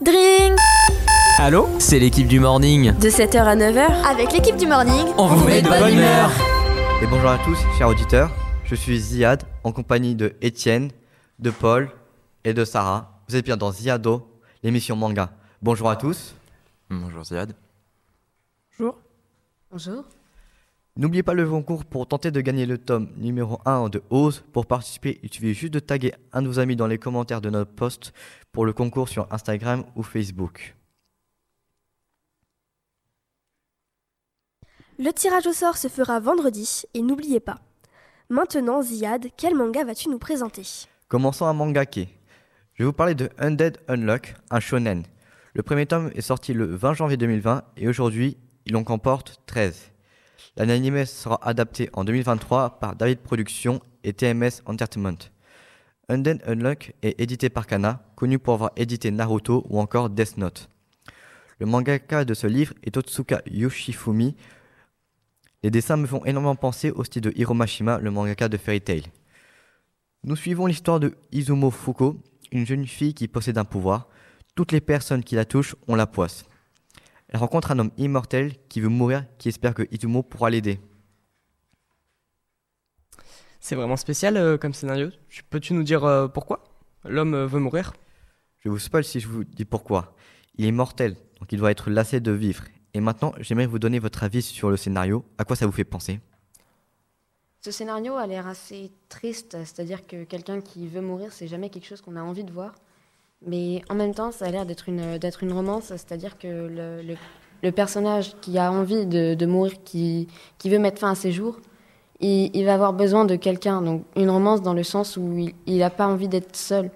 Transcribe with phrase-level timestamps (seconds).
[0.00, 0.56] Drink
[1.38, 2.96] Allô C'est l'équipe du morning.
[2.98, 6.30] De 7h à 9h, avec l'équipe du morning, On vous met de bonne humeur.
[7.02, 8.30] Et bonjour à tous, chers auditeurs.
[8.64, 10.90] Je suis Ziad, en compagnie de Étienne,
[11.40, 11.90] de Paul
[12.44, 13.22] et de Sarah.
[13.28, 14.28] Vous êtes bien dans Ziado,
[14.62, 15.30] l'émission manga.
[15.62, 16.34] Bonjour à tous.
[16.90, 17.54] Bonjour Ziad.
[18.78, 20.04] Bonjour.
[20.98, 24.42] N'oubliez pas le concours pour tenter de gagner le tome numéro 1 de Ose.
[24.52, 27.50] Pour participer, il suffit juste de taguer un de vos amis dans les commentaires de
[27.50, 28.12] notre post
[28.50, 30.74] pour le concours sur Instagram ou Facebook.
[34.98, 37.60] Le tirage au sort se fera vendredi et n'oubliez pas.
[38.28, 40.64] Maintenant, Ziad, quel manga vas-tu nous présenter?
[41.06, 42.08] Commençons à mangake.
[42.74, 45.04] Je vais vous parler de Undead Unlock, un shonen.
[45.54, 49.92] Le premier tome est sorti le 20 janvier 2020 et aujourd'hui, il en comporte 13.
[50.56, 55.18] L'anime sera adapté en 2023 par David Productions et TMS Entertainment.
[56.08, 60.70] Undead Unlock est édité par Kana, connu pour avoir édité Naruto ou encore Death Note.
[61.58, 64.36] Le mangaka de ce livre est Otsuka Yoshifumi.
[65.62, 68.80] Les dessins me font énormément penser au style de Hiro Mashima, le mangaka de Fairy
[68.80, 69.02] Tail.
[70.24, 72.16] Nous suivons l'histoire de Izumo Fuko,
[72.52, 74.08] une jeune fille qui possède un pouvoir.
[74.54, 76.44] Toutes les personnes qui la touchent ont la poisse.
[77.28, 80.80] Elle rencontre un homme immortel qui veut mourir, qui espère que Izumo pourra l'aider.
[83.60, 85.10] C'est vraiment spécial euh, comme scénario.
[85.28, 86.64] Tu- Peux-tu nous dire euh, pourquoi
[87.04, 87.92] l'homme euh, veut mourir?
[88.60, 90.14] Je vous spoil si je vous dis pourquoi.
[90.56, 92.64] Il est mortel, donc il doit être lassé de vivre.
[92.94, 95.24] Et maintenant, j'aimerais vous donner votre avis sur le scénario.
[95.36, 96.20] À quoi ça vous fait penser?
[97.60, 101.86] Ce scénario a l'air assez triste, c'est-à-dire que quelqu'un qui veut mourir, c'est jamais quelque
[101.86, 102.74] chose qu'on a envie de voir.
[103.46, 107.02] Mais en même temps, ça a l'air d'être une, d'être une romance, c'est-à-dire que le,
[107.62, 111.32] le- personnage qui a envie de, de mourir, qui, qui veut mettre fin à ses
[111.32, 111.58] jours,
[112.20, 113.80] il, il va avoir besoin de quelqu'un.
[113.82, 116.90] Donc une romance dans le sens où il n'a pas envie d'être seul.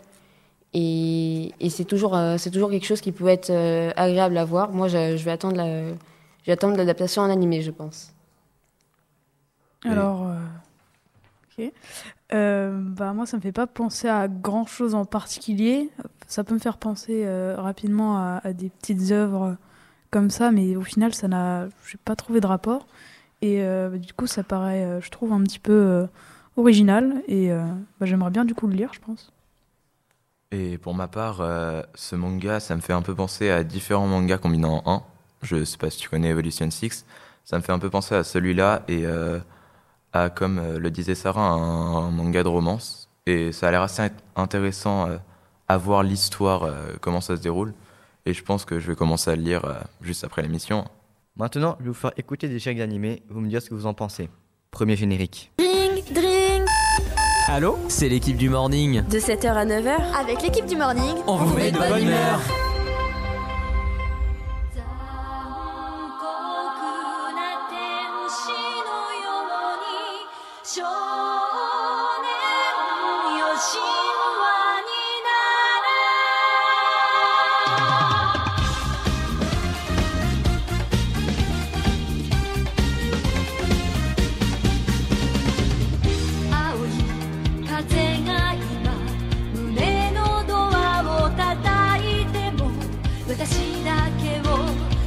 [0.75, 4.45] Et, et c'est toujours, euh, c'est toujours quelque chose qui peut être euh, agréable à
[4.45, 4.73] voir.
[4.73, 5.91] Moi, je, je vais attendre la-
[6.45, 8.13] je vais l'adaptation en animé, je pense.
[9.85, 10.35] Alors, euh,
[11.59, 11.73] ok.
[12.33, 15.91] Euh, bah moi, ça me fait pas penser à grand chose en particulier.
[16.27, 19.57] Ça peut me faire penser euh, rapidement à, des petites œuvres
[20.11, 22.87] comme ça, mais au final, ça n'a, j'ai pas trouvé de rapport.
[23.43, 26.07] Et euh, bah, du coup, ça paraît, euh, je trouve un petit peu
[26.57, 27.23] original.
[27.29, 29.33] Et bah, j'aimerais bien du coup le lire, je pense.
[30.53, 31.43] Et pour ma part,
[31.95, 35.03] ce manga, ça me fait un peu penser à différents mangas combinés en un.
[35.41, 37.05] Je sais pas si tu connais Evolution 6.
[37.45, 39.07] Ça me fait un peu penser à celui-là et
[40.13, 43.09] à, comme euh, le disait Sarah, un, un manga de romance.
[43.27, 45.17] Et ça a l'air assez int- intéressant euh,
[45.69, 47.73] à voir l'histoire, euh, comment ça se déroule.
[48.27, 50.85] Et je pense que je vais commencer à le lire euh, juste après l'émission.
[51.37, 53.23] Maintenant, je vais vous faire écouter des chaînes animés.
[53.31, 54.29] Vous me direz ce que vous en pensez.
[54.71, 55.53] Premier générique.
[55.59, 56.67] Drink Drink
[57.49, 57.79] Allô?
[57.89, 59.03] C'est l'équipe du morning.
[59.09, 62.41] De 7h à 9h, avec l'équipe du morning, On vous met de bonne humeur.
[62.41, 62.72] 残
[93.45, 94.55] 私だけを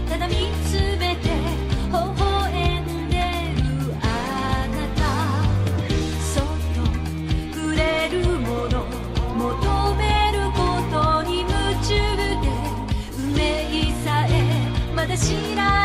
[0.10, 1.30] ただ見つめて
[1.88, 5.02] 微笑んでるあなた
[6.22, 6.44] そっ
[6.76, 6.84] と
[7.58, 8.84] くれるもの
[9.38, 10.04] 求め
[10.34, 10.60] るこ
[10.92, 11.88] とに夢中
[12.18, 12.36] で
[13.18, 13.40] 運命
[14.04, 14.30] さえ
[14.94, 15.85] まだ知らな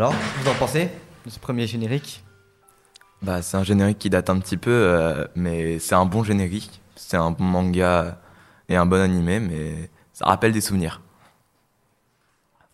[0.00, 0.88] Alors, vous en pensez
[1.26, 2.24] de ce premier générique?
[3.20, 6.80] Bah, c'est un générique qui date un petit peu, euh, mais c'est un bon générique.
[6.96, 8.18] C'est un bon manga
[8.70, 11.02] et un bon animé, mais ça rappelle des souvenirs.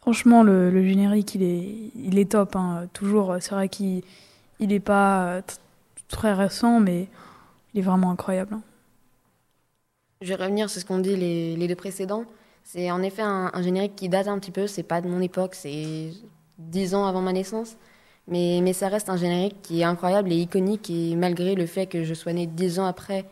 [0.02, 2.54] Franchement, le, le générique, il est, il est top.
[2.54, 2.86] hein.
[2.92, 4.04] Toujours, c'est vrai qu'il
[4.60, 5.42] il est pas euh,
[6.06, 7.08] très récent, mais
[7.74, 8.54] il est vraiment incroyable.
[8.54, 8.62] hein.
[10.20, 12.24] Je vais revenir sur ce qu'ont dit les, les deux précédents.
[12.62, 15.20] C'est en effet un, un générique qui date un petit peu, c'est pas de mon
[15.20, 16.12] époque, c'est
[16.58, 17.76] 10 ans avant ma naissance.
[18.28, 21.86] Mais, mais ça reste un générique qui est incroyable et iconique, et malgré le fait
[21.86, 23.24] que je sois né 10 ans après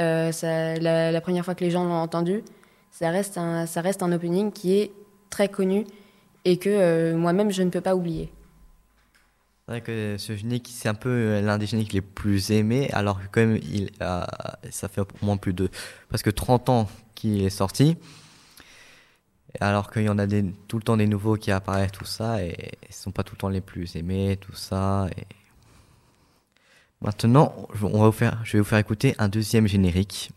[0.00, 2.42] euh, ça- la, la première fois que les gens l'ont entendu,
[2.90, 4.92] ça reste, un, ça reste un opening qui est
[5.30, 5.86] très connu
[6.44, 8.32] et que euh, moi-même je ne peux pas oublier.
[9.68, 12.90] C'est vrai que ce générique, c'est un peu euh, l'un des génériques les plus aimés,
[12.92, 15.70] alors que quand même, il a- ça fait au moins plus de
[16.08, 17.96] presque 30 ans qu'il est sorti.
[19.60, 22.72] Alors qu'il y en a tout le temps des nouveaux qui apparaissent, tout ça, et
[22.88, 25.06] ils sont pas tout le temps les plus aimés, tout ça.
[25.16, 25.26] Et...
[27.00, 30.30] Maintenant, on va vous faire, je vais vous faire écouter un deuxième générique.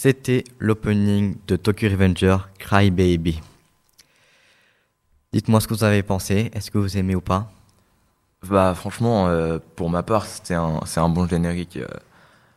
[0.00, 3.40] C'était l'opening de Tokyo Revenger Cry Baby.
[5.32, 7.50] Dites-moi ce que vous avez pensé, est-ce que vous aimez ou pas?
[8.48, 11.78] Bah franchement, euh, pour ma part, c'était un, c'est un bon générique.
[11.78, 11.88] euh,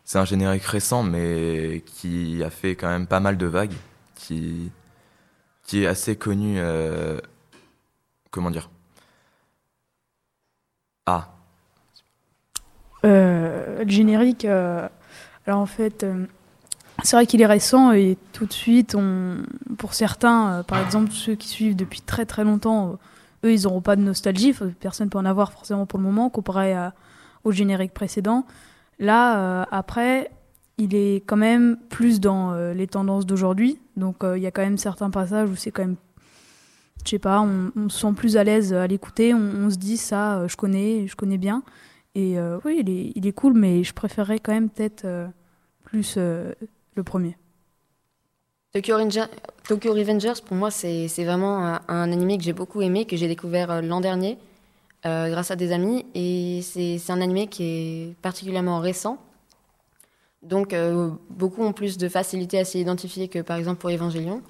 [0.04, 3.74] c'est un générique récent, mais qui a fait quand même pas mal de vagues,
[4.14, 4.72] qui,
[5.64, 6.60] qui est assez connu.
[6.60, 7.20] euh,
[8.30, 8.70] comment dire?
[11.08, 11.34] Ah,
[13.04, 14.88] Euh, le générique, euh,
[15.48, 16.28] alors en fait, euh,
[17.04, 19.38] c'est vrai qu'il est récent et tout de suite, on,
[19.78, 22.98] pour certains, euh, par exemple ceux qui suivent depuis très très longtemps,
[23.44, 26.30] euh, eux ils n'auront pas de nostalgie, personne peut en avoir forcément pour le moment
[26.30, 26.94] comparé à-
[27.44, 28.46] au générique précédent.
[29.00, 30.30] Là, euh, après,
[30.78, 34.78] il est quand même plus dans les tendances d'aujourd'hui, donc il y a quand même
[34.78, 35.96] certains passages où c'est quand même
[37.04, 39.78] je sais pas, on, on se sent plus à l'aise à l'écouter, on, on se
[39.78, 41.64] dit ça, je connais, je connais bien.
[42.16, 45.06] Et oui, il est, il est cool, mais je préférerais quand même peut-être
[45.84, 46.18] plus
[46.96, 47.38] le premier.
[48.74, 49.28] Tokyo, Revenger-
[49.68, 53.28] Tokyo Revengers, pour moi, c'est vraiment un, un animé que j'ai beaucoup aimé, que j'ai
[53.28, 54.38] découvert euh, l'an dernier
[55.06, 56.06] euh, grâce à des amis.
[56.16, 59.18] Et c'est un animé qui est particulièrement récent.
[60.42, 64.42] Donc, euh, beaucoup ont plus de facilité à s'y identifier que par exemple pour Evangelion.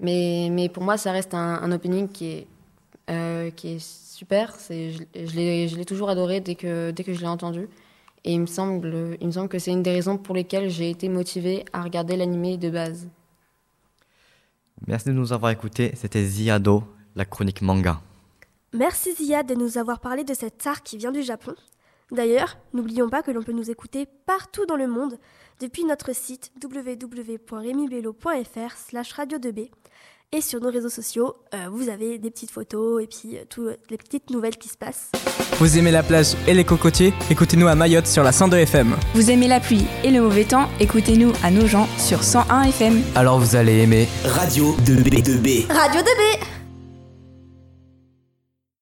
[0.00, 2.46] Mais, mais pour moi, ça reste un, opening qui
[3.08, 4.54] est, qui est super.
[4.56, 7.68] C'est- Je, je l'ai toujours adoré dès que, dès que je l'ai entendu.
[8.28, 10.90] Et il me semble, il me semble que c'est une des raisons pour lesquelles j'ai
[10.90, 13.08] été motivée à regarder l'animé de base.
[14.86, 16.84] Merci de nous avoir écoutés, c'était Ziado,
[17.16, 18.02] la chronique manga.
[18.74, 21.54] Merci Zia de nous avoir parlé de cet art qui vient du Japon.
[22.12, 25.16] D'ailleurs, n'oublions pas que l'on peut nous écouter partout dans le monde
[25.58, 29.70] depuis notre site www.remibello.fr slash radio2b.
[30.30, 33.78] Et sur nos réseaux sociaux, euh, vous avez des petites photos et puis euh, toutes
[33.88, 35.10] les petites nouvelles qui se passent.
[35.58, 37.14] Vous aimez la plage et les cocotiers?
[37.30, 38.94] Écoutez-nous à Mayotte sur la 102 FM.
[39.14, 40.68] Vous aimez la pluie et le mauvais temps?
[40.80, 43.00] Écoutez-nous à Nogent sur 101 FM.
[43.14, 45.72] Alors vous allez aimer Radio 2B2B.
[45.72, 46.57] Radio 2B